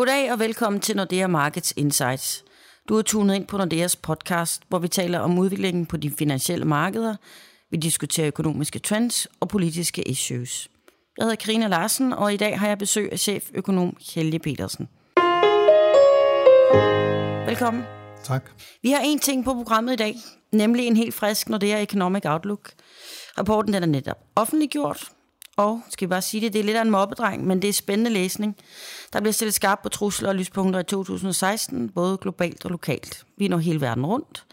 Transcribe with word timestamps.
Goddag 0.00 0.32
og 0.32 0.38
velkommen 0.38 0.80
til 0.80 0.96
Nordea 0.96 1.26
Markets 1.26 1.74
Insights. 1.76 2.44
Du 2.88 2.96
er 2.96 3.02
tunet 3.02 3.34
ind 3.34 3.46
på 3.46 3.56
Nordeas 3.56 3.96
podcast, 3.96 4.62
hvor 4.68 4.78
vi 4.78 4.88
taler 4.88 5.18
om 5.18 5.38
udviklingen 5.38 5.86
på 5.86 5.96
de 5.96 6.10
finansielle 6.10 6.64
markeder. 6.64 7.16
Vi 7.70 7.76
diskuterer 7.76 8.26
økonomiske 8.26 8.78
trends 8.78 9.28
og 9.40 9.48
politiske 9.48 10.08
issues. 10.08 10.68
Jeg 11.18 11.24
hedder 11.24 11.36
Karina 11.36 11.66
Larsen, 11.66 12.12
og 12.12 12.34
i 12.34 12.36
dag 12.36 12.58
har 12.58 12.68
jeg 12.68 12.78
besøg 12.78 13.12
af 13.12 13.18
cheføkonom 13.18 13.96
Helge 14.14 14.38
Petersen. 14.38 14.88
Velkommen. 17.46 17.82
Tak. 18.24 18.50
Vi 18.82 18.90
har 18.90 19.00
en 19.04 19.18
ting 19.18 19.44
på 19.44 19.54
programmet 19.54 19.92
i 19.92 19.96
dag, 19.96 20.16
nemlig 20.52 20.86
en 20.86 20.96
helt 20.96 21.14
frisk 21.14 21.48
Nordea 21.48 21.82
Economic 21.82 22.22
Outlook. 22.24 22.70
Rapporten 23.38 23.74
den 23.74 23.82
er 23.82 23.86
netop 23.86 24.18
offentliggjort, 24.36 25.10
og 25.60 25.80
skal 25.88 26.08
vi 26.08 26.10
bare 26.10 26.22
sige 26.22 26.40
det, 26.40 26.52
det 26.52 26.58
er 26.58 26.64
lidt 26.64 26.76
af 26.76 26.82
en 26.82 26.90
mobbedreng, 26.90 27.46
men 27.46 27.62
det 27.62 27.68
er 27.68 27.72
spændende 27.72 28.10
læsning. 28.10 28.56
Der 29.12 29.20
bliver 29.20 29.32
stillet 29.32 29.54
skarpt 29.54 29.82
på 29.82 29.88
trusler 29.88 30.28
og 30.28 30.34
lyspunkter 30.34 30.80
i 30.80 30.84
2016, 30.84 31.88
både 31.88 32.18
globalt 32.18 32.64
og 32.64 32.70
lokalt. 32.70 33.24
Vi 33.38 33.48
når 33.48 33.58
hele 33.58 33.80
verden 33.80 34.06
rundt. 34.06 34.44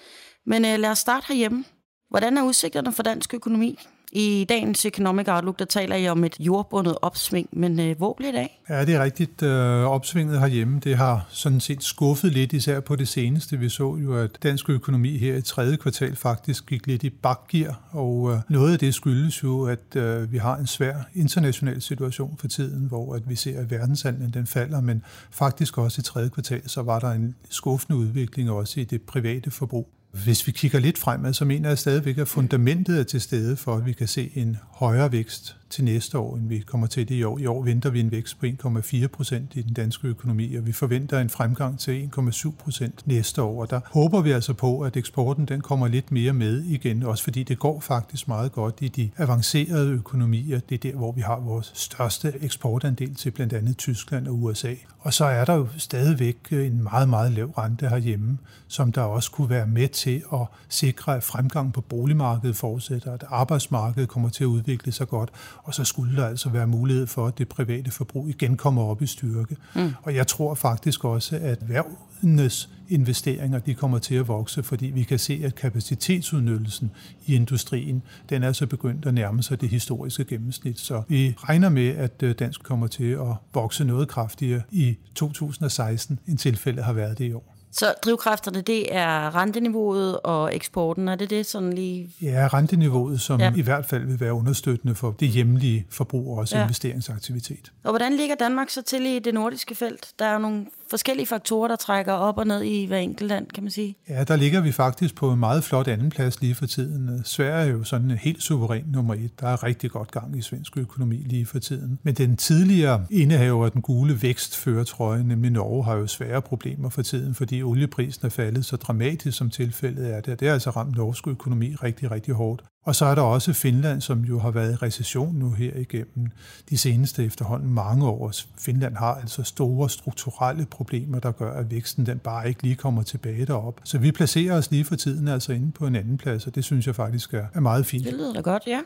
Men 0.46 0.66
øh, 0.66 0.80
lad 0.80 0.90
os 0.90 1.00
starte 1.00 1.26
herhjemme. 1.28 1.64
Hvordan 2.10 2.38
er 2.38 2.44
udsigterne 2.44 2.94
for 2.94 3.04
dansk 3.04 3.34
økonomi? 3.34 3.80
I 4.12 4.46
dagens 4.50 4.86
Economic 4.86 5.28
Outlook, 5.28 5.60
der 5.60 5.66
taler 5.66 5.96
I 5.96 6.08
om 6.08 6.24
et 6.24 6.36
jordbundet 6.40 6.98
opsving, 7.02 7.50
men 7.52 7.80
øh, 7.80 7.98
hvor 7.98 8.14
bliver 8.18 8.32
det 8.32 8.40
af? 8.40 8.62
Ja, 8.70 8.86
det 8.86 8.96
er 8.96 9.04
rigtigt. 9.04 9.44
Øh, 9.44 9.84
opsvinget 9.84 10.40
herhjemme, 10.40 10.80
det 10.80 10.98
har 10.98 11.28
sådan 11.30 11.60
set 11.60 11.84
skuffet 11.84 12.32
lidt, 12.32 12.54
især 12.54 12.80
på 12.80 12.96
det 12.96 13.08
seneste. 13.08 13.58
Vi 13.58 13.70
så 13.70 13.98
jo, 14.04 14.18
at 14.18 14.44
dansk 14.44 14.70
økonomi 14.70 15.18
her 15.18 15.36
i 15.36 15.42
tredje 15.42 15.78
kvartal 15.78 16.16
faktisk 16.16 16.66
gik 16.66 16.88
lidt 16.88 17.04
i 17.04 17.10
bakgear, 17.10 17.82
og 17.92 18.32
øh, 18.32 18.40
noget 18.50 18.74
af 18.74 18.80
det 18.80 18.94
skyldes 18.94 19.44
jo, 19.44 19.64
at 19.64 19.96
øh, 19.96 20.32
vi 20.32 20.38
har 20.38 20.58
en 20.58 20.68
svær 20.68 20.96
international 21.16 21.82
situation 21.82 22.38
for 22.38 22.48
tiden, 22.48 22.88
hvor 22.88 23.16
at 23.16 23.30
vi 23.30 23.36
ser, 23.36 23.60
at 23.60 23.72
verdenshandlen 23.72 24.32
den 24.34 24.48
falder, 24.48 24.82
men 24.82 25.04
faktisk 25.32 25.78
også 25.78 26.00
i 26.00 26.04
tredje 26.04 26.30
kvartal, 26.30 26.70
så 26.70 26.82
var 26.82 27.00
der 27.00 27.12
en 27.12 27.36
skuffende 27.50 27.98
udvikling 27.98 28.52
også 28.52 28.80
i 28.80 28.84
det 28.84 29.02
private 29.02 29.52
forbrug. 29.52 29.97
Hvis 30.24 30.48
vi 30.48 30.52
kigger 30.52 30.80
lidt 30.80 30.98
fremad, 30.98 31.34
så 31.34 31.46
mener 31.46 31.70
jeg 31.70 31.78
stadigvæk, 31.78 32.18
at 32.18 32.28
fundamentet 32.28 33.00
er 33.00 33.04
til 33.04 33.22
stede 33.22 33.58
for, 33.58 33.76
at 33.76 33.86
vi 33.86 33.94
kan 33.94 34.08
se 34.08 34.32
en 34.36 34.58
højere 34.72 35.12
vækst 35.12 35.58
til 35.70 35.84
næste 35.84 36.18
år, 36.18 36.36
end 36.36 36.48
vi 36.48 36.60
kommer 36.60 36.88
til 36.88 37.10
det 37.10 37.16
i 37.16 37.24
år. 37.24 37.38
I 37.38 37.46
år 37.46 37.64
venter 37.64 37.90
vi 37.90 38.00
en 38.00 38.12
vækst 38.12 38.40
på 38.40 38.46
1,4 38.46 39.08
procent 39.08 39.56
i 39.56 39.62
den 39.62 39.74
danske 39.74 40.08
økonomi, 40.08 40.56
og 40.56 40.68
vi 40.68 40.72
forventer 40.72 41.20
en 41.20 41.30
fremgang 41.30 41.80
til 41.80 42.10
1,7 42.18 42.52
procent 42.60 43.08
næste 43.08 43.42
år. 43.42 43.62
Og 43.62 43.70
der 43.70 43.80
håber 43.86 44.22
vi 44.22 44.32
altså 44.32 44.54
på, 44.54 44.80
at 44.82 44.98
eksporten 44.98 45.46
den 45.46 45.62
kommer 45.62 45.88
lidt 45.88 46.12
mere 46.12 46.34
med 46.34 46.64
igen, 46.64 47.04
også 47.04 47.24
fordi 47.24 47.44
det 47.44 47.60
går 47.60 47.80
faktisk 47.80 48.28
meget 48.28 48.52
godt 48.52 48.78
i 48.82 48.88
de 48.88 49.10
avancerede 49.18 49.92
økonomier. 49.92 50.60
Det 50.60 50.76
er 50.76 50.92
der, 50.92 50.98
hvor 50.98 51.12
vi 51.12 51.22
har 51.22 51.40
vores 51.40 51.72
største 51.76 52.34
eksportandel 52.42 53.16
til 53.16 53.32
blandt 53.32 53.54
andet 53.54 53.78
Tyskland 53.78 54.28
og 54.28 54.44
USA. 54.44 54.74
Og 55.00 55.14
så 55.14 55.26
er 55.26 55.46
der 55.46 55.54
jo 55.54 55.68
stadigvæk 55.78 56.38
en 56.52 56.84
meget, 56.84 57.10
meget 57.10 57.32
lav 57.32 57.50
rente 57.58 57.90
herhjemme, 57.90 58.38
som 58.68 58.92
der 58.92 59.02
også 59.02 59.32
kunne 59.32 59.50
være 59.50 59.68
med 59.68 59.88
til 59.88 60.24
at 60.34 60.40
sikre, 60.70 61.16
at 61.16 61.24
fremgang 61.24 61.74
på 61.74 61.82
boligmarkedet 61.82 62.56
fortsætter, 62.56 63.14
at 63.14 63.24
arbejdsmarkedet 63.30 64.10
kommer 64.10 64.30
til 64.30 64.44
at 64.44 64.48
udvikle 64.48 64.92
sig 64.92 65.08
godt, 65.08 65.30
og 65.68 65.74
så 65.74 65.84
skulle 65.84 66.16
der 66.16 66.28
altså 66.28 66.50
være 66.50 66.68
mulighed 66.68 67.08
for, 67.08 67.28
at 67.28 67.38
det 67.38 67.48
private 67.48 67.92
forbrug 67.92 68.30
igen 68.30 68.58
kommer 68.58 68.82
op 68.82 69.02
i 69.02 69.06
styrke. 69.06 69.58
Mm. 69.76 69.94
Og 70.04 70.16
jeg 70.16 70.28
tror 70.28 70.56
faktisk 70.56 71.06
også, 71.06 71.36
at 71.36 71.62
erhvervenes 71.62 72.70
investeringer 72.90 73.60
de 73.60 73.74
kommer 73.74 74.00
til 74.00 74.16
at 74.16 74.28
vokse, 74.28 74.64
fordi 74.64 74.86
vi 74.86 75.04
kan 75.04 75.20
se, 75.20 75.42
at 75.44 75.56
kapacitetsudnyttelsen 75.56 76.92
i 77.26 77.36
industrien, 77.36 78.04
den 78.30 78.44
er 78.44 78.52
så 78.52 78.68
begyndt 78.68 79.06
at 79.06 79.14
nærme 79.14 79.44
sig 79.44 79.62
det 79.62 79.70
historiske 79.70 80.26
gennemsnit. 80.26 80.80
Så 80.80 81.02
vi 81.08 81.36
regner 81.38 81.70
med, 81.70 81.88
at 81.88 82.24
øh, 82.24 82.36
dansk 82.40 82.64
kommer 82.64 82.88
til 82.88 83.12
at 83.12 83.36
vokse 83.54 83.86
noget 83.86 84.08
kraftigere 84.08 84.62
i 84.72 84.98
2016, 85.16 86.20
end 86.28 86.38
tilfældet 86.38 86.84
har 86.84 86.94
været 86.94 87.18
det 87.18 87.26
i 87.26 87.34
år. 87.34 87.57
Så 87.80 87.94
drivkræfterne, 88.04 88.62
det 88.62 88.96
er 88.96 89.36
renteniveauet 89.36 90.20
og 90.20 90.56
eksporten, 90.56 91.08
er 91.08 91.16
det 91.16 91.30
det 91.30 91.46
sådan 91.46 91.74
lige? 91.74 92.10
Ja, 92.22 92.50
renteniveauet, 92.54 93.22
som 93.22 93.40
ja. 93.40 93.54
i 93.56 93.62
hvert 93.62 93.86
fald 93.86 94.06
vil 94.06 94.20
være 94.20 94.34
understøttende 94.34 94.96
for 94.96 95.12
det 95.12 95.28
hjemlige 95.28 95.86
forbrug 95.90 96.32
og 96.32 96.38
også 96.38 96.58
ja. 96.58 96.64
investeringsaktivitet. 96.64 97.72
Og 97.84 97.92
hvordan 97.92 98.14
ligger 98.14 98.36
Danmark 98.36 98.70
så 98.70 98.82
til 98.82 99.06
i 99.06 99.20
det 99.20 99.34
nordiske 99.34 99.76
felt? 99.76 100.08
Der 100.20 100.26
er 100.26 100.34
jo 100.34 100.40
nogle 100.40 100.66
forskellige 100.90 101.26
faktorer, 101.26 101.68
der 101.68 101.76
trækker 101.76 102.14
op 102.14 102.38
og 102.38 102.48
ned 102.48 102.62
i 102.64 102.86
hver 102.86 102.98
enkelt 102.98 103.30
land, 103.30 103.48
kan 103.48 103.64
man 103.64 103.72
sige. 103.72 103.96
Ja, 104.10 104.24
der 104.24 104.36
ligger 104.36 104.62
vi 104.62 104.72
faktisk 104.72 105.16
på 105.16 105.32
en 105.32 105.40
meget 105.40 105.64
flot 105.64 105.88
andenplads 105.88 106.42
lige 106.42 106.56
for 106.56 106.66
tiden. 106.66 107.22
Sverige 107.24 107.68
er 107.68 107.72
jo 107.72 107.84
sådan 107.84 108.12
helt 108.12 108.44
suveræn 108.44 108.86
nummer 108.88 109.14
et. 109.14 109.40
Der 109.40 109.48
er 109.48 109.64
rigtig 109.64 109.92
godt 109.92 110.12
gang 110.12 110.38
i 110.38 110.42
svensk 110.42 110.78
økonomi 110.78 111.16
lige 111.16 111.46
for 111.46 111.60
tiden. 111.60 112.00
Men 112.04 112.14
den 112.14 112.38
tidligere 112.38 113.06
indehaver 113.10 113.66
af 113.66 113.72
den 113.72 113.82
gule 113.82 114.22
vækstføretrøje, 114.22 115.24
nemlig 115.24 115.52
Norge, 115.52 115.84
har 115.84 115.96
jo 115.96 116.08
svære 116.08 116.42
problemer 116.42 116.90
for 116.90 117.02
tiden, 117.02 117.36
fordi 117.36 117.64
olieprisen 117.64 118.26
er 118.26 118.30
faldet 118.30 118.66
så 118.66 118.76
dramatisk, 118.76 119.38
som 119.38 119.50
tilfældet 119.50 120.14
er 120.14 120.22
det. 120.22 120.40
Det 120.40 120.48
har 120.48 120.54
altså 120.54 120.70
ramt 120.70 120.96
norsk 120.96 121.28
økonomi 121.28 121.76
rigtig, 121.76 122.12
rigtig 122.12 122.34
hårdt. 122.34 122.64
Og 122.88 122.96
så 122.96 123.06
er 123.06 123.16
der 123.16 123.22
også 123.22 123.54
Finland, 123.54 124.02
som 124.02 124.22
jo 124.22 124.40
har 124.40 124.52
været 124.52 124.74
i 124.74 124.76
recession 124.76 125.36
nu 125.36 125.52
her 125.52 125.72
igennem 125.76 126.28
de 126.70 126.78
seneste 126.78 127.26
efterhånden 127.26 127.74
mange 127.74 128.08
år. 128.08 128.32
Finland 128.60 128.96
har 128.96 129.16
altså 129.16 129.44
store 129.44 129.90
strukturelle 129.90 130.66
problemer, 130.66 131.20
der 131.20 131.32
gør, 131.32 131.54
at 131.54 131.72
væksten 131.72 132.06
den 132.06 132.20
bare 132.20 132.48
ikke 132.48 132.64
lige 132.64 132.76
kommer 132.76 133.04
tilbage 133.04 133.46
derop. 133.46 133.82
Så 133.84 133.98
vi 133.98 134.12
placerer 134.12 134.58
os 134.58 134.72
lige 134.72 134.86
for 134.86 134.96
tiden 134.96 135.28
altså 135.28 135.54
inde 135.54 135.72
på 135.72 135.88
en 135.88 135.96
anden 135.96 136.18
plads, 136.18 136.48
og 136.48 136.56
det 136.56 136.64
synes 136.64 136.88
jeg 136.88 136.96
faktisk 136.96 137.34
er, 137.34 137.46
er 137.54 137.60
meget 137.60 137.86
fint. 137.86 138.06
Det 138.06 138.14
lyder 138.14 138.34
da 138.34 138.42
godt, 138.42 138.64
ja. 138.68 138.82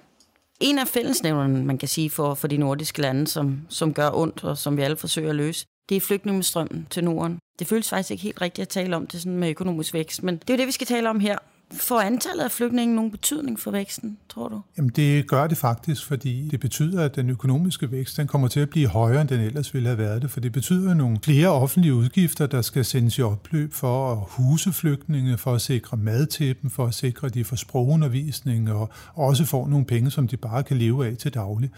En 0.60 0.80
af 0.80 0.88
fællesnævnerne, 0.88 1.66
man 1.66 1.78
kan 1.78 1.88
sige, 1.88 2.10
for, 2.10 2.34
for 2.34 2.48
de 2.48 2.58
nordiske 2.58 3.02
lande, 3.02 3.28
som, 3.28 3.62
som 3.70 3.94
gør 3.94 4.10
ondt, 4.14 4.44
og 4.44 4.58
som 4.58 4.78
vi 4.78 4.82
alle 4.82 4.98
forsøger 4.98 5.30
at 5.30 5.36
løse, 5.36 5.66
det 5.90 5.98
er 5.98 6.02
flygtningestrømmen 6.02 6.88
til 6.90 7.04
Norden. 7.04 7.40
Det 7.60 7.68
føles 7.68 7.90
faktisk 7.90 8.12
ikke 8.12 8.24
helt 8.24 8.42
rigtigt 8.42 8.62
at 8.62 8.70
tale 8.70 8.96
om 8.96 9.08
det 9.08 9.22
sådan 9.22 9.38
med 9.38 9.50
økonomisk 9.50 9.94
vækst, 9.94 10.24
men 10.24 10.38
det 10.38 10.50
er 10.50 10.54
jo 10.54 10.58
det, 10.58 10.68
vi 10.68 10.72
skal 10.72 10.88
tale 10.88 11.10
om 11.10 11.20
her. 11.20 11.38
Får 11.74 12.02
antallet 12.02 12.44
af 12.44 12.52
flygtninge 12.52 12.96
nogen 12.96 13.12
betydning 13.12 13.60
for 13.60 13.72
væksten, 13.72 14.18
tror 14.30 14.48
du? 14.48 14.62
Jamen 14.78 14.92
det 14.96 15.28
gør 15.28 15.48
det 15.48 15.58
faktisk, 15.58 16.06
fordi 16.06 16.48
det 16.48 16.60
betyder, 16.60 17.04
at 17.04 17.16
den 17.16 17.30
økonomiske 17.30 17.92
vækst 17.92 18.18
den 18.18 18.28
kommer 18.28 18.48
til 18.48 18.60
at 18.60 18.70
blive 18.70 18.88
højere, 18.88 19.22
end 19.22 19.30
den 19.30 19.40
ellers 19.40 19.74
ville 19.74 19.88
have 19.88 19.98
været 19.98 20.22
det. 20.22 20.32
For 20.32 20.40
det 20.40 20.52
betyder 20.52 20.94
nogle 20.94 21.20
flere 21.24 21.48
offentlige 21.48 21.94
udgifter, 21.94 22.48
der 22.48 22.62
skal 22.62 22.86
sendes 22.86 23.18
i 23.18 23.22
opløb 23.22 23.74
for 23.74 24.12
at 24.12 24.18
huse 24.28 24.74
flygtninge, 24.74 25.38
for 25.38 25.54
at 25.54 25.62
sikre 25.62 25.98
mad 25.98 26.26
til 26.26 26.56
dem, 26.62 26.70
for 26.70 26.86
at 26.86 26.94
sikre, 26.94 27.28
at 27.28 27.34
de 27.34 27.44
får 27.44 27.56
sprogundervisning 27.56 28.72
og 28.72 28.90
også 29.14 29.46
får 29.46 29.68
nogle 29.68 29.86
penge, 29.86 30.12
som 30.12 30.28
de 30.28 30.38
bare 30.38 30.64
kan 30.64 30.78
leve 30.78 31.08
af 31.08 31.18
til 31.18 31.34
daglig. 31.34 31.70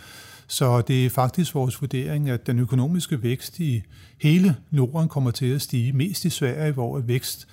Så 0.47 0.81
det 0.81 1.05
er 1.05 1.09
faktisk 1.09 1.55
vores 1.55 1.81
vurdering, 1.81 2.29
at 2.29 2.47
den 2.47 2.59
økonomiske 2.59 3.23
vækst 3.23 3.59
i 3.59 3.83
hele 4.21 4.55
Norden 4.71 5.09
kommer 5.09 5.31
til 5.31 5.55
at 5.55 5.61
stige, 5.61 5.93
mest 5.93 6.25
i 6.25 6.29
Sverige, 6.29 6.71
hvor 6.71 6.99
vækst 6.99 7.47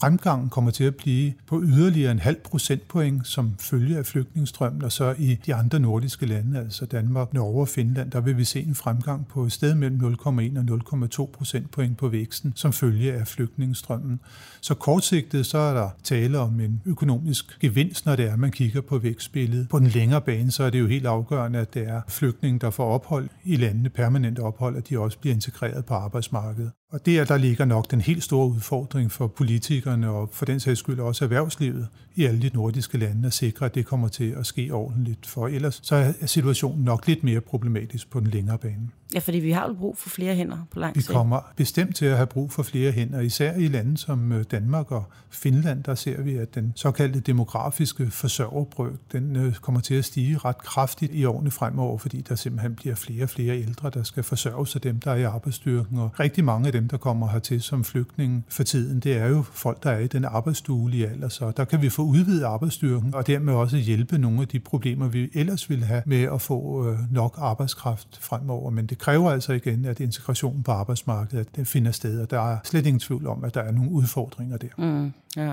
fremgangen 0.00 0.48
kommer 0.48 0.70
til 0.70 0.84
at 0.84 0.94
blive 0.94 1.32
på 1.46 1.62
yderligere 1.62 2.12
en 2.12 2.18
halv 2.18 2.36
procentpoint 2.44 3.26
som 3.26 3.54
følge 3.60 3.98
af 3.98 4.06
flygtningestrømmen, 4.06 4.84
og 4.84 4.92
så 4.92 5.14
i 5.18 5.38
de 5.46 5.54
andre 5.54 5.80
nordiske 5.80 6.26
lande, 6.26 6.60
altså 6.60 6.86
Danmark, 6.86 7.34
Norge 7.34 7.60
og 7.60 7.68
Finland, 7.68 8.10
der 8.10 8.20
vil 8.20 8.36
vi 8.36 8.44
se 8.44 8.62
en 8.62 8.74
fremgang 8.74 9.28
på 9.28 9.44
et 9.44 9.52
sted 9.52 9.74
mellem 9.74 10.00
0,1 10.00 10.28
og 10.28 11.04
0,2 11.26 11.32
procentpoint 11.32 11.98
på 11.98 12.08
væksten 12.08 12.52
som 12.56 12.72
følge 12.72 13.12
af 13.12 13.28
flygtningestrømmen. 13.28 14.20
Så 14.60 14.74
kortsigtet 14.74 15.46
så 15.46 15.58
er 15.58 15.74
der 15.74 15.88
tale 16.02 16.38
om 16.38 16.60
en 16.60 16.82
økonomisk 16.84 17.60
gevinst, 17.60 18.06
når 18.06 18.16
det 18.16 18.28
er, 18.28 18.32
at 18.32 18.38
man 18.38 18.50
kigger 18.50 18.80
på 18.80 18.98
vækstbilledet. 18.98 19.68
På 19.68 19.78
den 19.78 19.86
længere 19.86 20.20
bane, 20.20 20.50
så 20.50 20.64
er 20.64 20.70
det 20.70 20.80
jo 20.80 20.86
helt 20.86 21.06
afgørende, 21.06 21.58
at 21.58 21.74
det 21.74 21.88
er 21.88 22.00
flygtninge, 22.08 22.58
der 22.58 22.70
får 22.70 22.84
ophold 22.84 23.28
i 23.44 23.56
landene, 23.56 23.88
permanent 23.88 24.38
ophold, 24.38 24.76
at 24.76 24.88
de 24.88 24.98
også 24.98 25.18
bliver 25.18 25.34
integreret 25.34 25.84
på 25.84 25.94
arbejdsmarkedet. 25.94 26.70
Og 26.92 27.06
det 27.06 27.18
er, 27.18 27.24
der 27.24 27.36
ligger 27.36 27.64
nok 27.64 27.90
den 27.90 28.00
helt 28.00 28.22
store 28.22 28.48
udfordring 28.48 29.12
for 29.12 29.26
politikerne 29.74 30.10
og 30.10 30.28
for 30.32 30.44
den 30.44 30.60
sags 30.60 30.78
skyld 30.80 31.00
også 31.00 31.24
erhvervslivet 31.24 31.88
i 32.14 32.24
alle 32.24 32.42
de 32.42 32.50
nordiske 32.54 32.98
lande 32.98 33.26
at 33.26 33.32
sikre, 33.32 33.66
at 33.66 33.74
det 33.74 33.86
kommer 33.86 34.08
til 34.08 34.30
at 34.30 34.46
ske 34.46 34.70
ordentligt. 34.70 35.26
For 35.26 35.48
ellers 35.48 35.80
så 35.82 36.12
er 36.20 36.26
situationen 36.26 36.84
nok 36.84 37.06
lidt 37.06 37.24
mere 37.24 37.40
problematisk 37.40 38.10
på 38.10 38.20
den 38.20 38.26
længere 38.26 38.58
bane. 38.58 38.88
Ja, 39.14 39.18
fordi 39.18 39.38
vi 39.38 39.50
har 39.50 39.68
jo 39.68 39.74
brug 39.74 39.98
for 39.98 40.08
flere 40.08 40.34
hænder 40.34 40.56
på 40.70 40.78
lang 40.78 40.94
sigt. 40.96 41.08
Vi 41.08 41.12
kommer 41.12 41.40
bestemt 41.56 41.96
til 41.96 42.06
at 42.06 42.16
have 42.16 42.26
brug 42.26 42.52
for 42.52 42.62
flere 42.62 42.92
hænder, 42.92 43.20
især 43.20 43.54
i 43.54 43.68
lande 43.68 43.96
som 43.96 44.32
øh, 44.32 44.44
Danmark 44.50 44.92
og 44.92 45.04
Finland, 45.30 45.84
der 45.84 45.94
ser 45.94 46.22
vi, 46.22 46.36
at 46.36 46.54
den 46.54 46.72
såkaldte 46.76 47.20
demografiske 47.20 48.10
forsørgerbrøk, 48.10 48.92
den 49.12 49.36
øh, 49.36 49.54
kommer 49.54 49.80
til 49.80 49.94
at 49.94 50.04
stige 50.04 50.38
ret 50.38 50.58
kraftigt 50.58 51.12
i 51.14 51.24
årene 51.24 51.50
fremover, 51.50 51.98
fordi 51.98 52.20
der 52.20 52.34
simpelthen 52.34 52.74
bliver 52.74 52.94
flere 52.94 53.22
og 53.22 53.28
flere 53.28 53.58
ældre, 53.58 53.90
der 53.90 54.02
skal 54.02 54.22
forsørges 54.22 54.74
af 54.74 54.80
dem, 54.80 55.00
der 55.00 55.10
er 55.10 55.16
i 55.16 55.22
arbejdsstyrken. 55.22 55.98
Og 55.98 56.20
rigtig 56.20 56.44
mange 56.44 56.66
af 56.66 56.72
dem, 56.72 56.88
der 56.88 56.96
kommer 56.96 57.28
hertil 57.28 57.62
som 57.62 57.84
flygtninge 57.84 58.42
for 58.48 58.62
tiden, 58.62 59.00
det 59.00 59.16
er 59.16 59.26
jo 59.26 59.42
folk, 59.42 59.82
der 59.82 59.90
er 59.90 59.98
i 59.98 60.06
den 60.06 60.24
arbejdsduelige 60.24 61.08
alder, 61.08 61.28
så 61.28 61.52
der 61.56 61.64
kan 61.64 61.82
vi 61.82 61.88
få 61.88 62.02
udvidet 62.02 62.44
arbejdsstyrken, 62.44 63.14
og 63.14 63.26
dermed 63.26 63.54
også 63.54 63.76
hjælpe 63.76 64.18
nogle 64.18 64.40
af 64.40 64.48
de 64.48 64.60
problemer, 64.60 65.08
vi 65.08 65.30
ellers 65.34 65.70
ville 65.70 65.84
have 65.84 66.02
med 66.06 66.22
at 66.22 66.40
få 66.40 66.88
øh, 66.88 67.12
nok 67.12 67.38
arbejdskraft 67.38 68.18
fremover. 68.20 68.70
Men 68.70 68.86
det 68.86 68.98
kræver 69.04 69.30
altså 69.30 69.52
igen, 69.52 69.84
at 69.84 70.00
integrationen 70.00 70.62
på 70.62 70.72
arbejdsmarkedet 70.72 71.56
den 71.56 71.66
finder 71.66 71.92
sted, 71.92 72.20
og 72.20 72.30
der 72.30 72.52
er 72.52 72.58
slet 72.64 72.86
ingen 72.86 73.00
tvivl 73.00 73.26
om, 73.26 73.44
at 73.44 73.54
der 73.54 73.60
er 73.60 73.72
nogle 73.72 73.90
udfordringer 73.90 74.56
der. 74.56 74.68
Mm, 74.78 75.12
ja. 75.36 75.52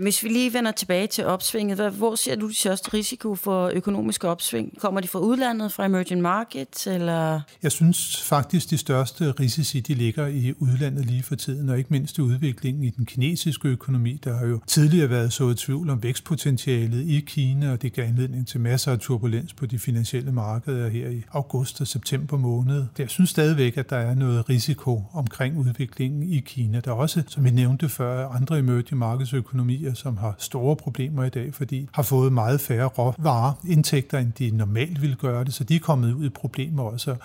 Hvis 0.00 0.24
vi 0.24 0.28
lige 0.28 0.52
vender 0.52 0.72
tilbage 0.72 1.06
til 1.06 1.24
opsvinget, 1.24 1.76
hvad, 1.76 1.90
hvor 1.90 2.14
ser 2.14 2.36
du 2.36 2.48
de 2.48 2.54
største 2.54 2.94
risiko 2.94 3.34
for 3.34 3.70
økonomiske 3.74 4.28
opsving? 4.28 4.80
Kommer 4.80 5.00
de 5.00 5.08
fra 5.08 5.18
udlandet, 5.18 5.72
fra 5.72 5.84
emerging 5.84 6.22
markets, 6.22 6.86
eller? 6.86 7.40
Jeg 7.62 7.72
synes 7.72 8.22
faktisk, 8.22 8.70
de 8.70 8.78
største 8.78 9.30
risici, 9.30 9.80
de 9.80 9.94
ligger 9.94 10.26
i 10.26 10.54
udlandet 10.58 11.06
lige 11.06 11.22
for 11.22 11.34
tiden, 11.34 11.68
og 11.68 11.78
ikke 11.78 11.90
mindst 11.90 12.18
i 12.18 12.20
udviklingen 12.20 12.84
i 12.84 12.90
den 12.90 13.06
kinesiske 13.06 13.68
økonomi. 13.68 14.20
Der 14.24 14.36
har 14.36 14.46
jo 14.46 14.60
tidligere 14.66 15.10
været 15.10 15.32
så 15.32 15.50
i 15.50 15.54
tvivl 15.54 15.90
om 15.90 16.02
vækstpotentialet 16.02 17.08
i 17.08 17.20
Kina, 17.20 17.72
og 17.72 17.82
det 17.82 17.92
gav 17.92 18.04
anledning 18.04 18.48
til 18.48 18.60
masser 18.60 18.92
af 18.92 18.98
turbulens 18.98 19.54
på 19.54 19.66
de 19.66 19.78
finansielle 19.78 20.32
markeder 20.32 20.88
her 20.88 21.08
i 21.08 21.22
august 21.32 21.80
og 21.80 21.86
september 21.86 22.36
måned. 22.36 22.84
Jeg 22.98 23.10
synes 23.10 23.30
stadigvæk, 23.30 23.76
at 23.76 23.90
der 23.90 23.96
er 23.96 24.14
noget 24.14 24.48
risiko 24.48 25.02
omkring 25.12 25.58
udviklingen 25.58 26.22
i 26.22 26.38
Kina. 26.38 26.80
Der 26.80 26.90
er 26.90 26.94
også, 26.94 27.22
som 27.28 27.44
vi 27.44 27.50
nævnte 27.50 27.88
før, 27.88 28.28
andre 28.28 28.58
emerging 28.58 28.98
markedsøkonomier, 29.90 29.94
som 29.94 30.16
har 30.16 30.34
store 30.38 30.76
problemer 30.76 31.24
i 31.24 31.28
dag, 31.28 31.54
fordi 31.54 31.88
har 31.92 32.02
fået 32.02 32.32
meget 32.32 32.60
færre 32.60 32.86
råvareindtægter, 32.86 34.18
end 34.18 34.32
de 34.32 34.50
normalt 34.50 35.02
ville 35.02 35.16
gøre 35.16 35.44
det, 35.44 35.54
så 35.54 35.64
de 35.64 35.76
er 35.76 35.80
kommet 35.80 36.12
ud 36.12 36.26
i 36.26 36.28
problemer 36.28 36.82
også 36.82 37.16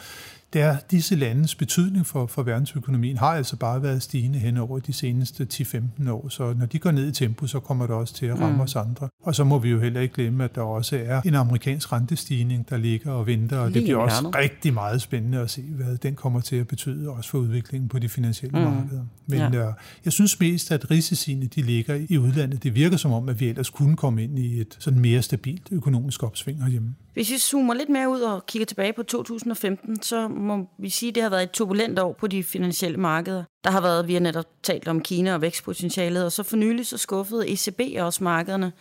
der 0.55 0.77
disse 0.91 1.15
landes 1.15 1.55
betydning 1.55 2.05
for, 2.05 2.25
for 2.25 2.43
verdensøkonomien 2.43 3.17
har 3.17 3.27
altså 3.27 3.55
bare 3.55 3.83
været 3.83 4.03
stigende 4.03 4.39
hen 4.39 4.57
over 4.57 4.79
de 4.79 4.93
seneste 4.93 5.47
10-15 5.53 6.09
år. 6.09 6.29
Så 6.29 6.53
når 6.59 6.65
de 6.65 6.79
går 6.79 6.91
ned 6.91 7.07
i 7.07 7.11
tempo, 7.11 7.47
så 7.47 7.59
kommer 7.59 7.87
det 7.87 7.95
også 7.95 8.13
til 8.13 8.25
at 8.25 8.39
ramme 8.39 8.55
mm. 8.55 8.61
os 8.61 8.75
andre. 8.75 9.09
Og 9.23 9.35
så 9.35 9.43
må 9.43 9.59
vi 9.59 9.69
jo 9.69 9.79
heller 9.79 10.01
ikke 10.01 10.13
glemme, 10.13 10.43
at 10.43 10.55
der 10.55 10.61
også 10.61 11.01
er 11.05 11.21
en 11.21 11.35
amerikansk 11.35 11.91
rentestigning, 11.91 12.69
der 12.69 12.77
ligger 12.77 13.11
og 13.11 13.27
venter. 13.27 13.57
Og 13.57 13.73
det 13.73 13.83
bliver 13.83 13.97
også 13.97 14.29
rigtig 14.35 14.73
meget 14.73 15.01
spændende 15.01 15.37
at 15.39 15.49
se, 15.49 15.61
hvad 15.61 15.97
den 15.97 16.15
kommer 16.15 16.41
til 16.41 16.55
at 16.55 16.67
betyde 16.67 17.09
også 17.09 17.29
for 17.29 17.37
udviklingen 17.37 17.89
på 17.89 17.99
de 17.99 18.09
finansielle 18.09 18.59
mm. 18.59 18.65
markeder. 18.65 19.05
Men 19.27 19.39
ja. 19.39 19.67
uh, 19.67 19.73
jeg 20.05 20.13
synes 20.13 20.39
mest, 20.39 20.71
at 20.71 20.91
risiciene 20.91 21.45
de 21.45 21.61
ligger 21.61 22.05
i 22.09 22.17
udlandet. 22.17 22.63
Det 22.63 22.75
virker 22.75 22.97
som 22.97 23.11
om, 23.11 23.29
at 23.29 23.39
vi 23.39 23.49
ellers 23.49 23.69
kunne 23.69 23.95
komme 23.95 24.23
ind 24.23 24.39
i 24.39 24.61
et 24.61 24.75
sådan 24.79 24.99
mere 24.99 25.21
stabilt 25.21 25.67
økonomisk 25.71 26.23
opsving 26.23 26.63
herhjemme. 26.63 26.95
Hvis 27.15 27.31
vi 27.31 27.37
zoomer 27.37 27.73
lidt 27.73 27.89
mere 27.89 28.09
ud 28.09 28.21
og 28.21 28.45
kigger 28.45 28.65
tilbage 28.65 28.93
på 28.93 29.03
2015, 29.03 30.01
så 30.01 30.27
må 30.45 30.65
vi 30.79 30.89
sige, 30.89 31.09
at 31.09 31.15
det 31.15 31.23
har 31.23 31.29
været 31.29 31.43
et 31.43 31.51
turbulent 31.51 31.99
år 31.99 32.13
på 32.13 32.27
de 32.27 32.43
finansielle 32.43 32.97
markeder. 32.97 33.43
Der 33.63 33.71
har 33.71 33.81
været, 33.81 34.07
vi 34.07 34.13
har 34.13 34.21
netop 34.21 34.45
talt 34.63 34.87
om 34.87 35.01
Kina 35.01 35.33
og 35.33 35.41
vækstpotentialet, 35.41 36.25
og 36.25 36.31
så 36.31 36.43
for 36.43 36.57
nylig 36.57 36.85
så 36.85 36.97
skuffede 36.97 37.49
ECB 37.49 37.81
også 37.99 38.23
markederne 38.23 38.71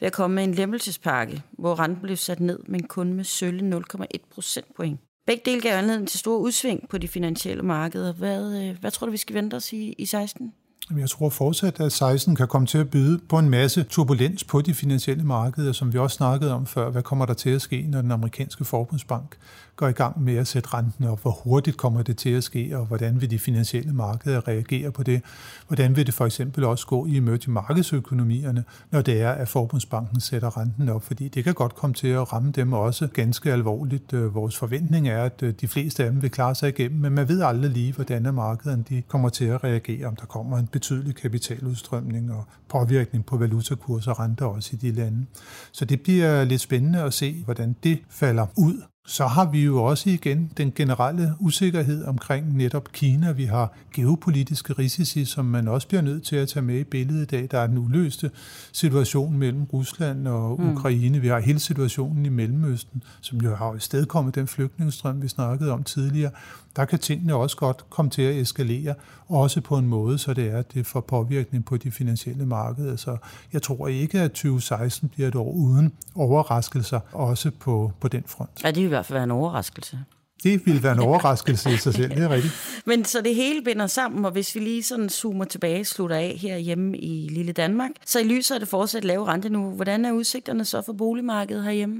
ved 0.00 0.06
at 0.06 0.12
komme 0.12 0.34
med 0.34 0.44
en 0.44 0.54
lempelsespakke, 0.54 1.42
hvor 1.52 1.80
renten 1.80 2.02
blev 2.02 2.16
sat 2.16 2.40
ned, 2.40 2.58
men 2.66 2.82
kun 2.82 3.12
med 3.12 3.24
sølle 3.24 3.76
0,1 3.76 4.06
procentpoint. 4.34 5.00
Begge 5.26 5.42
dele 5.44 5.60
gav 5.60 5.78
anledning 5.78 6.08
til 6.08 6.18
store 6.18 6.38
udsving 6.38 6.88
på 6.88 6.98
de 6.98 7.08
finansielle 7.08 7.62
markeder. 7.62 8.12
Hvad, 8.12 8.62
øh, 8.62 8.76
hvad 8.80 8.90
tror 8.90 9.06
du, 9.06 9.10
vi 9.10 9.16
skal 9.16 9.34
vente 9.34 9.54
os 9.54 9.72
i, 9.72 9.94
i 9.98 10.06
16? 10.06 10.52
Jeg 10.96 11.10
tror 11.10 11.28
fortsat, 11.28 11.80
at 11.80 11.92
16 11.92 12.36
kan 12.36 12.48
komme 12.48 12.66
til 12.66 12.78
at 12.78 12.90
byde 12.90 13.18
på 13.28 13.38
en 13.38 13.50
masse 13.50 13.82
turbulens 13.82 14.44
på 14.44 14.60
de 14.60 14.74
finansielle 14.74 15.24
markeder, 15.24 15.72
som 15.72 15.92
vi 15.92 15.98
også 15.98 16.16
snakkede 16.16 16.52
om 16.52 16.66
før. 16.66 16.90
Hvad 16.90 17.02
kommer 17.02 17.26
der 17.26 17.34
til 17.34 17.50
at 17.50 17.62
ske, 17.62 17.82
når 17.82 18.02
den 18.02 18.10
amerikanske 18.10 18.64
forbundsbank 18.64 19.36
går 19.78 19.88
i 19.88 19.92
gang 19.92 20.22
med 20.22 20.36
at 20.36 20.46
sætte 20.46 20.68
renten 20.74 21.04
op? 21.04 21.22
Hvor 21.22 21.30
hurtigt 21.30 21.76
kommer 21.76 22.02
det 22.02 22.16
til 22.16 22.30
at 22.30 22.44
ske, 22.44 22.78
og 22.78 22.86
hvordan 22.86 23.20
vil 23.20 23.30
de 23.30 23.38
finansielle 23.38 23.92
markeder 23.92 24.48
reagere 24.48 24.92
på 24.92 25.02
det? 25.02 25.22
Hvordan 25.66 25.96
vil 25.96 26.06
det 26.06 26.14
for 26.14 26.26
eksempel 26.26 26.64
også 26.64 26.86
gå 26.86 27.06
i 27.06 27.16
emerging 27.16 27.52
markedsøkonomierne, 27.52 28.64
når 28.90 29.02
det 29.02 29.20
er, 29.20 29.30
at 29.30 29.48
forbundsbanken 29.48 30.20
sætter 30.20 30.58
renten 30.58 30.88
op? 30.88 31.04
Fordi 31.04 31.28
det 31.28 31.44
kan 31.44 31.54
godt 31.54 31.74
komme 31.74 31.94
til 31.94 32.08
at 32.08 32.32
ramme 32.32 32.50
dem 32.50 32.72
også 32.72 33.06
ganske 33.06 33.52
alvorligt. 33.52 34.12
Øh, 34.12 34.34
vores 34.34 34.56
forventning 34.56 35.08
er, 35.08 35.24
at 35.24 35.42
øh, 35.42 35.54
de 35.60 35.68
fleste 35.68 36.04
af 36.04 36.10
dem 36.10 36.22
vil 36.22 36.30
klare 36.30 36.54
sig 36.54 36.68
igennem, 36.68 37.00
men 37.00 37.12
man 37.12 37.28
ved 37.28 37.42
aldrig 37.42 37.70
lige, 37.70 37.92
hvordan 37.92 38.34
markederne 38.34 38.84
de 38.88 39.02
kommer 39.08 39.28
til 39.28 39.44
at 39.44 39.64
reagere, 39.64 40.06
om 40.06 40.16
der 40.16 40.26
kommer 40.26 40.58
en 40.58 40.66
betydelig 40.66 41.16
kapitaludstrømning 41.16 42.32
og 42.32 42.44
påvirkning 42.68 43.26
på 43.26 43.36
valutakurser 43.36 44.10
og 44.10 44.20
renter 44.20 44.44
også 44.44 44.70
i 44.72 44.76
de 44.76 44.92
lande. 44.92 45.26
Så 45.72 45.84
det 45.84 46.00
bliver 46.00 46.44
lidt 46.44 46.60
spændende 46.60 47.02
at 47.02 47.14
se, 47.14 47.42
hvordan 47.44 47.76
det 47.82 47.98
falder 48.10 48.46
ud. 48.56 48.82
Så 49.08 49.26
har 49.26 49.50
vi 49.50 49.64
jo 49.64 49.84
også 49.84 50.10
igen 50.10 50.50
den 50.56 50.72
generelle 50.74 51.34
usikkerhed 51.38 52.04
omkring 52.04 52.56
netop 52.56 52.92
Kina. 52.92 53.32
Vi 53.32 53.44
har 53.44 53.72
geopolitiske 53.94 54.72
risici, 54.72 55.24
som 55.24 55.44
man 55.44 55.68
også 55.68 55.88
bliver 55.88 56.02
nødt 56.02 56.22
til 56.22 56.36
at 56.36 56.48
tage 56.48 56.62
med 56.62 56.78
i 56.78 56.84
billedet 56.84 57.22
i 57.22 57.26
dag. 57.26 57.48
Der 57.50 57.58
er 57.58 57.66
den 57.66 57.78
uløste 57.78 58.30
situation 58.72 59.38
mellem 59.38 59.64
Rusland 59.64 60.28
og 60.28 60.60
mm. 60.60 60.72
Ukraine. 60.72 61.20
Vi 61.20 61.28
har 61.28 61.38
hele 61.38 61.58
situationen 61.58 62.26
i 62.26 62.28
Mellemøsten, 62.28 63.02
som 63.20 63.38
jo 63.38 63.54
har 63.54 63.74
i 63.74 63.80
stedet 63.80 64.08
kommet 64.08 64.34
den 64.34 64.46
flygtningestrøm, 64.46 65.22
vi 65.22 65.28
snakkede 65.28 65.72
om 65.72 65.82
tidligere 65.82 66.30
der 66.78 66.84
kan 66.84 66.98
tingene 66.98 67.34
også 67.34 67.56
godt 67.56 67.84
komme 67.90 68.10
til 68.10 68.22
at 68.22 68.36
eskalere, 68.36 68.94
også 69.28 69.60
på 69.60 69.76
en 69.76 69.86
måde, 69.86 70.18
så 70.18 70.34
det 70.34 70.50
er, 70.50 70.58
at 70.58 70.74
det 70.74 70.86
får 70.86 71.00
påvirkning 71.00 71.64
på 71.64 71.76
de 71.76 71.90
finansielle 71.90 72.46
markeder. 72.46 72.96
Så 72.96 73.16
jeg 73.52 73.62
tror 73.62 73.88
ikke, 73.88 74.20
at 74.20 74.30
2016 74.30 75.08
bliver 75.08 75.28
et 75.28 75.34
år 75.34 75.52
uden 75.52 75.92
overraskelser, 76.14 77.00
også 77.12 77.50
på, 77.60 77.92
på 78.00 78.08
den 78.08 78.22
front. 78.26 78.50
Ja, 78.64 78.70
det 78.70 78.80
i 78.80 78.86
hvert 78.98 79.06
fald 79.06 79.16
være 79.16 79.24
en 79.24 79.30
overraskelse. 79.30 79.98
Det 80.42 80.66
ville 80.66 80.82
være 80.82 80.92
en 80.92 80.98
overraskelse 80.98 81.74
i 81.74 81.76
sig 81.76 81.94
selv, 81.94 82.10
det 82.10 82.22
er 82.22 82.28
rigtigt. 82.28 82.54
Men 82.86 83.04
så 83.04 83.20
det 83.20 83.34
hele 83.34 83.62
binder 83.64 83.86
sammen, 83.86 84.24
og 84.24 84.30
hvis 84.30 84.54
vi 84.54 84.60
lige 84.60 84.82
sådan 84.82 85.08
zoomer 85.08 85.44
tilbage, 85.44 85.84
slutter 85.84 86.16
af 86.16 86.36
her 86.40 86.56
hjemme 86.56 86.98
i 86.98 87.28
lille 87.28 87.52
Danmark, 87.52 87.90
så 88.06 88.20
i 88.20 88.24
lyset 88.24 88.54
af 88.54 88.60
det 88.60 88.68
fortsat 88.68 89.04
lave 89.04 89.26
rente 89.26 89.48
nu, 89.48 89.70
hvordan 89.70 90.04
er 90.04 90.12
udsigterne 90.12 90.64
så 90.64 90.82
for 90.82 90.92
boligmarkedet 90.92 91.64
herhjemme? 91.64 91.96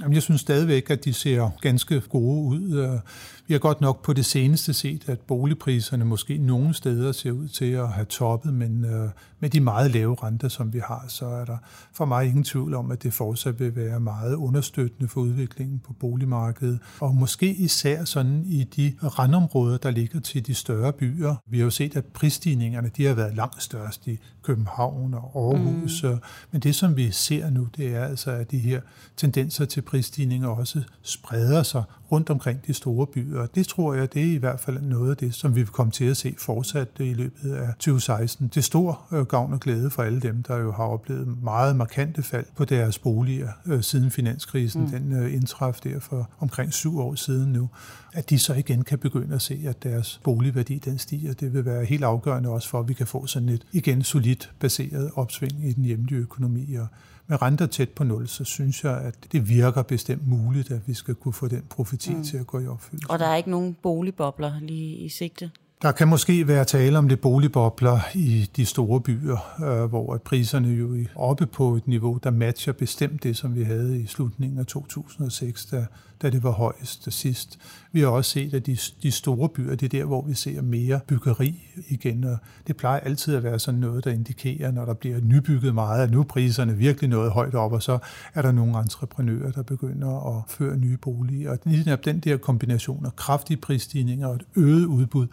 Jamen, 0.00 0.14
jeg 0.14 0.22
synes 0.22 0.40
stadigvæk, 0.40 0.90
at 0.90 1.04
de 1.04 1.12
ser 1.12 1.50
ganske 1.60 2.00
gode 2.00 2.46
ud. 2.48 2.98
Vi 3.46 3.54
har 3.54 3.58
godt 3.58 3.80
nok 3.80 4.02
på 4.02 4.12
det 4.12 4.26
seneste 4.26 4.72
set, 4.72 5.08
at 5.08 5.20
boligpriserne 5.20 6.04
måske 6.04 6.38
nogle 6.38 6.74
steder 6.74 7.12
ser 7.12 7.32
ud 7.32 7.48
til 7.48 7.72
at 7.72 7.88
have 7.88 8.04
toppet, 8.04 8.54
men 8.54 8.84
øh, 8.84 9.08
med 9.40 9.50
de 9.50 9.60
meget 9.60 9.90
lave 9.90 10.16
renter, 10.22 10.48
som 10.48 10.72
vi 10.72 10.78
har, 10.78 11.04
så 11.08 11.26
er 11.26 11.44
der 11.44 11.56
for 11.92 12.04
mig 12.04 12.26
ingen 12.26 12.44
tvivl 12.44 12.74
om, 12.74 12.90
at 12.90 13.02
det 13.02 13.12
fortsat 13.12 13.60
vil 13.60 13.76
være 13.76 14.00
meget 14.00 14.34
understøttende 14.34 15.08
for 15.08 15.20
udviklingen 15.20 15.78
på 15.78 15.92
boligmarkedet. 15.92 16.78
Og 17.00 17.14
måske 17.14 17.54
især 17.54 18.04
sådan 18.04 18.42
i 18.46 18.64
de 18.64 18.94
randområder, 19.02 19.76
der 19.76 19.90
ligger 19.90 20.20
til 20.20 20.46
de 20.46 20.54
større 20.54 20.92
byer. 20.92 21.34
Vi 21.46 21.58
har 21.58 21.64
jo 21.64 21.70
set, 21.70 21.96
at 21.96 22.04
prisstigningerne 22.04 22.90
de 22.96 23.06
har 23.06 23.14
været 23.14 23.34
langt 23.34 23.62
størst 23.62 24.06
i 24.06 24.18
København 24.42 25.14
og 25.14 25.32
Aarhus. 25.34 26.02
Mm. 26.02 26.18
Men 26.50 26.60
det, 26.60 26.74
som 26.74 26.96
vi 26.96 27.10
ser 27.10 27.50
nu, 27.50 27.68
det 27.76 27.94
er 27.94 28.04
altså, 28.04 28.30
at 28.30 28.50
de 28.50 28.58
her 28.58 28.80
tendenser 29.16 29.64
til 29.64 29.80
prisstigninger 29.82 30.48
også 30.48 30.82
spreder 31.02 31.62
sig 31.62 31.82
rundt 32.12 32.30
omkring 32.30 32.66
de 32.66 32.74
store 32.74 33.06
byer. 33.06 33.33
Og 33.34 33.54
det 33.54 33.66
tror 33.66 33.94
jeg, 33.94 34.14
det 34.14 34.22
er 34.22 34.32
i 34.32 34.36
hvert 34.36 34.60
fald 34.60 34.80
noget 34.80 35.10
af 35.10 35.16
det, 35.16 35.34
som 35.34 35.54
vi 35.54 35.60
vil 35.60 35.70
komme 35.70 35.92
til 35.92 36.04
at 36.04 36.16
se 36.16 36.34
fortsat 36.38 36.88
i 36.98 37.14
løbet 37.14 37.52
af 37.52 37.68
2016. 37.74 38.48
Det 38.48 38.56
er 38.56 38.60
stor 38.60 39.06
øh, 39.12 39.26
gavn 39.26 39.52
og 39.52 39.60
glæde 39.60 39.90
for 39.90 40.02
alle 40.02 40.20
dem, 40.20 40.42
der 40.42 40.56
jo 40.56 40.72
har 40.72 40.84
oplevet 40.84 41.42
meget 41.42 41.76
markante 41.76 42.22
fald 42.22 42.46
på 42.56 42.64
deres 42.64 42.98
boliger 42.98 43.48
øh, 43.66 43.82
siden 43.82 44.10
finanskrisen. 44.10 44.82
Mm. 44.82 44.90
Den 44.90 45.12
øh, 45.12 45.34
indtraf 45.34 45.74
der 45.84 46.00
for 46.00 46.30
omkring 46.38 46.72
syv 46.72 47.00
år 47.00 47.14
siden 47.14 47.52
nu. 47.52 47.70
At 48.12 48.30
de 48.30 48.38
så 48.38 48.54
igen 48.54 48.84
kan 48.84 48.98
begynde 48.98 49.34
at 49.34 49.42
se, 49.42 49.60
at 49.66 49.82
deres 49.82 50.20
boligværdi 50.24 50.78
den 50.78 50.98
stiger. 50.98 51.32
Det 51.32 51.54
vil 51.54 51.64
være 51.64 51.84
helt 51.84 52.04
afgørende 52.04 52.48
også 52.48 52.68
for, 52.68 52.80
at 52.80 52.88
vi 52.88 52.94
kan 52.94 53.06
få 53.06 53.26
sådan 53.26 53.48
et 53.48 53.66
igen 53.72 54.02
solidt 54.02 54.52
baseret 54.60 55.10
opsving 55.14 55.64
i 55.68 55.72
den 55.72 55.84
hjemlige 55.84 56.18
økonomi. 56.18 56.74
Og 56.74 56.86
med 57.26 57.42
renter 57.42 57.66
tæt 57.66 57.88
på 57.88 58.04
nul, 58.04 58.28
så 58.28 58.44
synes 58.44 58.84
jeg, 58.84 59.00
at 59.00 59.14
det 59.32 59.48
virker 59.48 59.82
bestemt 59.82 60.28
muligt, 60.28 60.70
at 60.70 60.80
vi 60.86 60.94
skal 60.94 61.14
kunne 61.14 61.34
få 61.34 61.48
den 61.48 61.62
profeti 61.70 62.14
mm. 62.14 62.24
til 62.24 62.36
at 62.36 62.46
gå 62.46 62.60
i 62.60 62.66
opfyldelse. 62.66 63.10
Og 63.10 63.18
der 63.18 63.26
er 63.26 63.36
ikke 63.36 63.50
nogen 63.50 63.76
boligbobler 63.82 64.60
lige 64.60 64.96
i 64.96 65.08
sigte? 65.08 65.50
Der 65.84 65.92
kan 65.92 66.08
måske 66.08 66.48
være 66.48 66.64
tale 66.64 66.98
om 66.98 67.08
det 67.08 67.20
boligbobler 67.20 68.00
i 68.14 68.50
de 68.56 68.66
store 68.66 69.00
byer, 69.00 69.62
øh, 69.64 69.88
hvor 69.88 70.16
priserne 70.24 70.68
jo 70.68 70.94
er 70.94 71.04
oppe 71.16 71.46
på 71.46 71.76
et 71.76 71.86
niveau, 71.88 72.18
der 72.22 72.30
matcher 72.30 72.72
bestemt 72.72 73.22
det, 73.22 73.36
som 73.36 73.54
vi 73.54 73.62
havde 73.62 74.00
i 74.00 74.06
slutningen 74.06 74.58
af 74.58 74.66
2006, 74.66 75.66
da 75.66 75.86
da 76.24 76.30
det 76.30 76.42
var 76.42 76.50
højst 76.50 77.12
sidst. 77.12 77.58
Vi 77.92 78.00
har 78.00 78.06
også 78.06 78.30
set, 78.30 78.54
at 78.54 78.66
de, 78.66 78.76
de 79.02 79.10
store 79.10 79.48
byer, 79.48 79.74
det 79.74 79.82
er 79.82 79.98
der, 79.98 80.04
hvor 80.04 80.22
vi 80.22 80.34
ser 80.34 80.62
mere 80.62 81.00
byggeri 81.06 81.62
igen, 81.88 82.24
og 82.24 82.36
det 82.66 82.76
plejer 82.76 83.00
altid 83.00 83.36
at 83.36 83.42
være 83.42 83.58
sådan 83.58 83.80
noget, 83.80 84.04
der 84.04 84.10
indikerer, 84.10 84.70
når 84.70 84.84
der 84.84 84.94
bliver 84.94 85.20
nybygget 85.20 85.74
meget, 85.74 86.02
at 86.02 86.10
nu 86.10 86.20
er 86.20 86.24
priserne 86.24 86.76
virkelig 86.76 87.10
noget 87.10 87.30
højt 87.30 87.54
op, 87.54 87.72
og 87.72 87.82
så 87.82 87.98
er 88.34 88.42
der 88.42 88.52
nogle 88.52 88.78
entreprenører, 88.78 89.52
der 89.52 89.62
begynder 89.62 90.36
at 90.36 90.42
føre 90.48 90.76
nye 90.76 90.96
boliger. 90.96 91.50
Og 91.50 91.58
lige 91.64 91.96
den 92.04 92.20
der 92.20 92.36
kombination 92.36 93.06
af 93.06 93.16
kraftige 93.16 93.56
prisstigninger 93.56 94.26
og 94.26 94.34
et 94.34 94.44
øget 94.56 94.86
udbud, 94.86 95.26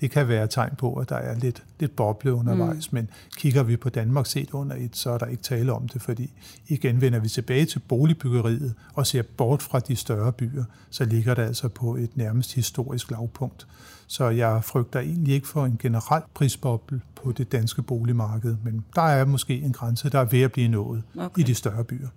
det 0.00 0.10
kan 0.10 0.28
være 0.28 0.44
et 0.44 0.50
tegn 0.50 0.76
på, 0.78 0.94
at 0.94 1.08
der 1.08 1.16
er 1.16 1.38
lidt, 1.38 1.62
lidt 1.80 1.96
boble 1.96 2.34
undervejs, 2.34 2.92
mm. 2.92 2.96
men 2.96 3.10
kigger 3.36 3.62
vi 3.62 3.76
på 3.76 3.88
Danmark 3.88 4.26
set 4.26 4.50
under 4.50 4.76
et, 4.76 4.96
så 4.96 5.10
er 5.10 5.18
der 5.18 5.26
ikke 5.26 5.42
tale 5.42 5.72
om 5.72 5.88
det, 5.88 6.02
fordi 6.02 6.30
igen 6.68 7.00
vender 7.00 7.18
vi 7.18 7.28
tilbage 7.28 7.64
til 7.64 7.78
boligbyggeriet 7.78 8.74
og 8.94 9.06
ser 9.06 9.22
bort 9.36 9.62
fra 9.62 9.80
de 9.80 9.96
større 9.96 10.32
byer, 10.32 10.64
så 10.90 11.04
ligger 11.04 11.34
det 11.34 11.42
altså 11.42 11.68
på 11.68 11.96
et 11.96 12.16
nærmest 12.16 12.54
historisk 12.54 13.10
lavpunkt. 13.10 13.66
Så 14.06 14.28
jeg 14.28 14.64
frygter 14.64 15.00
egentlig 15.00 15.34
ikke 15.34 15.48
for 15.48 15.64
en 15.64 15.78
generel 15.78 16.22
prisboble 16.34 17.00
på 17.14 17.32
det 17.32 17.52
danske 17.52 17.82
boligmarked, 17.82 18.56
men 18.64 18.84
der 18.94 19.02
er 19.02 19.24
måske 19.24 19.60
en 19.60 19.72
grænse, 19.72 20.10
der 20.10 20.18
er 20.18 20.24
ved 20.24 20.42
at 20.42 20.52
blive 20.52 20.68
nået 20.68 21.02
okay. 21.18 21.40
i 21.40 21.44
de 21.44 21.54
større 21.54 21.84
byer. 21.84 22.08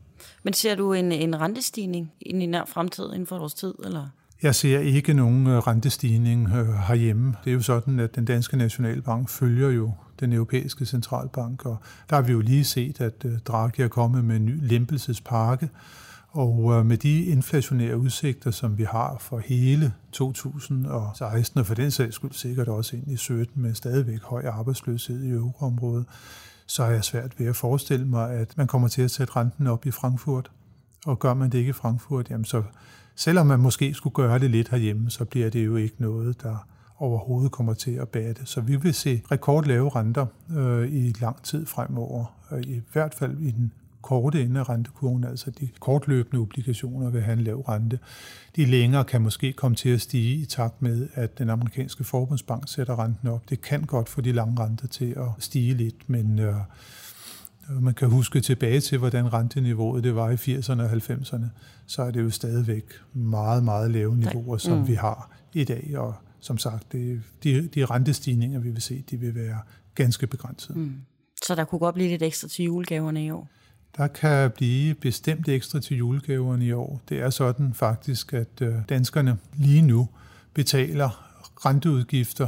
Men 0.44 0.54
ser 0.54 0.76
du 0.76 0.94
en, 0.94 1.12
en 1.12 1.42
rentestigning 1.42 2.12
i 2.22 2.46
nær 2.46 2.66
fremtid 2.66 3.06
inden 3.06 3.28
for 3.28 3.38
vores 3.38 3.54
tid, 3.54 3.74
eller? 3.84 4.08
Jeg 4.44 4.56
ser 4.56 4.80
ikke 4.80 5.14
nogen 5.14 5.48
øh, 5.48 5.58
rentestigning 5.58 6.48
øh, 6.48 6.74
herhjemme. 6.74 7.36
Det 7.44 7.50
er 7.50 7.54
jo 7.54 7.62
sådan, 7.62 8.00
at 8.00 8.16
den 8.16 8.26
danske 8.26 8.58
nationalbank 8.58 9.30
følger 9.30 9.70
jo 9.70 9.94
den 10.20 10.34
europæiske 10.34 10.86
centralbank, 10.86 11.66
og 11.66 11.78
der 12.10 12.16
har 12.16 12.24
vi 12.24 12.32
jo 12.32 12.40
lige 12.40 12.64
set, 12.64 13.02
at 13.02 13.26
øh, 13.26 13.40
Draghi 13.40 13.84
er 13.84 13.88
kommet 13.88 14.26
med 14.26 14.36
en 14.36 14.46
ny 14.46 14.58
lempelsespakke, 14.62 15.70
og 16.30 16.86
med 16.86 16.98
de 16.98 17.26
inflationære 17.26 17.98
udsigter, 17.98 18.52
som 18.52 18.78
vi 18.78 18.84
har 18.84 19.18
for 19.20 19.40
hele 19.40 19.94
2016, 20.12 21.60
og 21.60 21.66
for 21.66 21.76
den 21.76 21.92
sags 21.92 22.16
skyld 22.16 22.34
sikkert 22.34 22.68
også 22.68 22.96
ind 22.96 23.12
i 23.12 23.18
17 23.18 23.62
med 23.62 23.74
stadigvæk 23.74 24.22
høj 24.24 24.46
arbejdsløshed 24.46 25.24
i 25.24 25.30
euroområdet, 25.30 26.06
så 26.66 26.84
er 26.84 26.92
jeg 26.92 27.04
svært 27.04 27.40
ved 27.40 27.48
at 27.48 27.56
forestille 27.56 28.08
mig, 28.08 28.32
at 28.32 28.58
man 28.58 28.68
kommer 28.68 28.88
til 28.88 29.02
at 29.02 29.12
sætte 29.12 29.36
renten 29.36 29.68
op 29.68 29.86
i 29.86 29.92
Frankfurt. 29.92 30.52
Og 31.06 31.20
gør 31.20 31.34
man 31.34 31.50
det 31.50 31.58
ikke 31.58 31.70
i 31.70 31.74
Frankfurt, 31.74 32.30
jamen 32.30 32.46
så 32.46 32.64
selvom 33.16 33.48
man 33.48 33.60
måske 33.60 33.94
skulle 33.94 34.14
gøre 34.14 34.40
det 34.40 34.52
lidt 34.52 34.70
herhjemme, 34.70 35.10
så 35.10 35.26
bliver 35.26 35.50
det 35.50 35.66
jo 35.66 35.76
ikke 35.76 35.96
noget, 35.98 36.42
der 36.44 36.68
overhovedet 36.98 37.52
kommer 37.52 37.74
til 37.74 37.92
at 37.92 38.10
batte. 38.10 38.46
Så 38.46 38.62
vi 38.62 38.76
vil 38.76 38.94
se 38.94 39.22
rekordlave 39.32 39.90
renter 39.90 40.26
øh, 40.58 40.92
i 40.94 41.14
lang 41.22 41.44
tid 41.44 41.66
fremover, 41.66 42.26
øh, 42.52 42.62
i 42.62 42.82
hvert 42.94 43.14
fald 43.14 43.38
i 43.40 43.52
den 43.52 43.72
korte 44.02 44.42
ende 44.44 44.60
af 44.60 44.70
rentekurven, 44.70 45.24
altså 45.24 45.52
de 45.52 45.70
kortløbende 45.80 46.42
obligationer 46.42 47.10
vil 47.10 47.22
have 47.22 47.38
en 47.38 47.44
lav 47.44 47.60
rente. 47.62 48.00
De 48.56 48.66
længere 48.66 49.04
kan 49.04 49.22
måske 49.22 49.54
komme 49.54 49.76
til 49.76 49.90
at 49.90 50.02
stige 50.02 50.36
i 50.36 50.46
takt 50.46 50.82
med, 50.82 51.08
at 51.14 51.38
den 51.38 51.50
amerikanske 51.50 52.04
forbundsbank 52.04 52.64
sætter 52.68 53.04
renten 53.04 53.28
op. 53.28 53.50
Det 53.50 53.62
kan 53.62 53.84
godt 53.84 54.10
få 54.10 54.22
de 54.22 54.32
lange 54.32 54.64
renter 54.64 54.88
til 54.88 55.12
at 55.18 55.30
stige 55.40 55.74
lidt, 55.74 56.10
men 56.10 56.40
øh, 56.40 56.56
man 57.80 57.94
kan 57.94 58.10
huske 58.10 58.42
tilbage 58.42 58.80
til, 58.80 58.98
hvordan 58.98 59.34
renteniveauet 59.34 60.04
det 60.04 60.16
var 60.16 60.30
i 60.30 60.36
80'erne 60.36 60.82
og 60.82 60.92
90'erne, 60.92 61.46
så 61.86 62.02
er 62.02 62.12
det 62.12 62.22
jo 62.22 62.30
stadigvæk 62.30 62.86
meget, 63.14 63.64
meget 63.64 63.92
lave 63.92 64.18
niveauer, 64.18 64.58
som 64.58 64.78
mm. 64.78 64.88
vi 64.88 64.94
har 64.94 65.30
i 65.54 65.64
dag. 65.64 65.98
Og 65.98 66.16
som 66.40 66.58
sagt, 66.58 66.92
det, 66.92 67.22
de, 67.44 67.68
de 67.68 67.86
rentestigninger, 67.86 68.60
vi 68.60 68.70
vil 68.70 68.82
se, 68.82 69.04
de 69.10 69.18
vil 69.18 69.36
være 69.36 69.60
ganske 69.96 70.28
begrænsede. 70.28 70.80
Mm. 70.80 70.96
Så 71.46 71.56
der 71.56 71.64
kunne 71.64 71.80
godt 71.80 71.96
blive 71.96 72.10
lidt 72.10 72.24
ekstra 72.24 72.48
til 72.48 72.66
julegaverne 72.66 73.26
i 73.26 73.32
år? 73.32 73.50
Der 73.98 74.08
kan 74.08 74.52
blive 74.52 74.94
bestemt 74.94 75.48
ekstra 75.48 75.80
til 75.80 75.98
julegaverne 75.98 76.66
i 76.66 76.72
år. 76.72 77.02
Det 77.10 77.20
er 77.20 77.30
sådan 77.30 77.74
faktisk, 77.74 78.34
at 78.34 78.62
øh, 78.62 78.76
danskerne 78.90 79.38
lige 79.58 79.82
nu 79.82 80.10
betaler 80.54 81.28
renteudgifter 81.66 82.48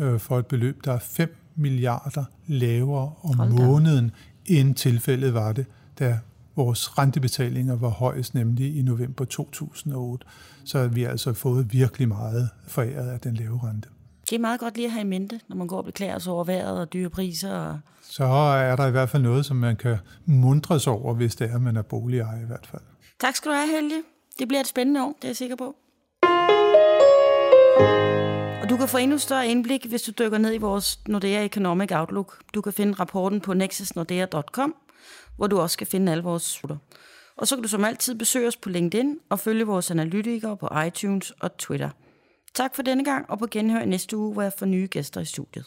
øh, 0.00 0.20
for 0.20 0.38
et 0.38 0.46
beløb, 0.46 0.84
der 0.84 0.92
er 0.92 0.98
5 0.98 1.36
milliarder 1.54 2.24
lavere 2.46 3.12
om 3.22 3.48
måneden, 3.48 4.10
end 4.58 4.74
tilfældet 4.74 5.34
var 5.34 5.52
det, 5.52 5.66
da 5.98 6.18
vores 6.56 6.98
rentebetalinger 6.98 7.76
var 7.76 7.88
højest, 7.88 8.34
nemlig 8.34 8.76
i 8.76 8.82
november 8.82 9.24
2008. 9.24 10.26
Så 10.64 10.78
har 10.78 10.86
vi 10.86 11.04
altså 11.04 11.32
fået 11.32 11.72
virkelig 11.72 12.08
meget 12.08 12.50
foræret 12.68 13.10
af 13.10 13.20
den 13.20 13.34
lave 13.34 13.60
rente. 13.64 13.88
Det 14.30 14.36
er 14.36 14.40
meget 14.40 14.60
godt 14.60 14.76
lige 14.76 14.86
at 14.86 14.92
have 14.92 15.04
i 15.04 15.08
mente, 15.08 15.40
når 15.48 15.56
man 15.56 15.66
går 15.66 15.76
og 15.76 15.84
beklager 15.84 16.18
sig 16.18 16.32
over 16.32 16.44
vejret 16.44 16.80
og 16.80 16.92
dyre 16.92 17.10
priser. 17.10 17.52
Og... 17.54 17.78
Så 18.02 18.24
er 18.24 18.76
der 18.76 18.86
i 18.86 18.90
hvert 18.90 19.10
fald 19.10 19.22
noget, 19.22 19.46
som 19.46 19.56
man 19.56 19.76
kan 19.76 19.96
mundres 20.24 20.86
over, 20.86 21.14
hvis 21.14 21.36
det 21.36 21.50
er, 21.50 21.54
at 21.54 21.62
man 21.62 21.76
er 21.76 21.82
boligejer 21.82 22.42
i 22.42 22.46
hvert 22.46 22.66
fald. 22.66 22.82
Tak 23.20 23.36
skal 23.36 23.50
du 23.50 23.56
have, 23.56 23.68
Helge. 23.80 24.02
Det 24.38 24.48
bliver 24.48 24.60
et 24.60 24.66
spændende 24.66 25.04
år, 25.04 25.16
det 25.16 25.24
er 25.24 25.28
jeg 25.28 25.36
sikker 25.36 25.56
på. 25.56 25.76
Og 28.60 28.68
du 28.68 28.76
kan 28.76 28.88
få 28.88 28.98
endnu 28.98 29.18
større 29.18 29.48
indblik, 29.48 29.86
hvis 29.86 30.02
du 30.02 30.12
dykker 30.18 30.38
ned 30.38 30.54
i 30.54 30.58
vores 30.58 31.00
Nordea 31.08 31.44
Economic 31.44 31.90
Outlook. 31.92 32.42
Du 32.54 32.60
kan 32.60 32.72
finde 32.72 32.92
rapporten 32.92 33.40
på 33.40 33.54
nexusnordea.com, 33.54 34.74
hvor 35.36 35.46
du 35.46 35.60
også 35.60 35.78
kan 35.78 35.86
finde 35.86 36.12
alle 36.12 36.24
vores 36.24 36.42
sutter. 36.42 36.76
Og 37.36 37.48
så 37.48 37.56
kan 37.56 37.62
du 37.62 37.68
som 37.68 37.84
altid 37.84 38.14
besøge 38.14 38.48
os 38.48 38.56
på 38.56 38.68
LinkedIn 38.68 39.18
og 39.28 39.40
følge 39.40 39.66
vores 39.66 39.90
analytikere 39.90 40.56
på 40.56 40.68
iTunes 40.86 41.30
og 41.30 41.56
Twitter. 41.56 41.90
Tak 42.54 42.74
for 42.74 42.82
denne 42.82 43.04
gang, 43.04 43.30
og 43.30 43.38
på 43.38 43.46
genhør 43.50 43.84
næste 43.84 44.16
uge, 44.16 44.32
hvor 44.32 44.42
jeg 44.42 44.52
får 44.58 44.66
nye 44.66 44.88
gæster 44.90 45.20
i 45.20 45.24
studiet. 45.24 45.66